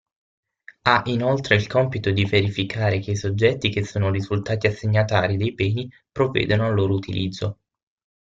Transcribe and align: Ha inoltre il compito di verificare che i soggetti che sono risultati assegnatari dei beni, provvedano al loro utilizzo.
Ha 0.81 1.03
inoltre 1.05 1.53
il 1.53 1.67
compito 1.67 2.09
di 2.09 2.25
verificare 2.25 2.97
che 2.97 3.11
i 3.11 3.15
soggetti 3.15 3.69
che 3.69 3.85
sono 3.85 4.09
risultati 4.09 4.65
assegnatari 4.65 5.37
dei 5.37 5.53
beni, 5.53 5.87
provvedano 6.11 6.65
al 6.65 6.73
loro 6.73 6.95
utilizzo. 6.95 7.59